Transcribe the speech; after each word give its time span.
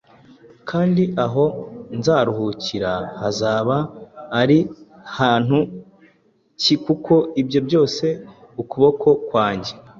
Kandi 0.69 1.03
aho 1.25 1.45
nzaruhukira 1.97 2.91
hazaba 3.21 3.75
ari 4.41 4.59
hantu 5.17 5.57
ki 6.61 6.75
kuko 6.85 7.13
ibyo 7.41 7.59
byose 7.67 8.05
ukuboko 8.61 9.07
kwanjye 9.27 9.73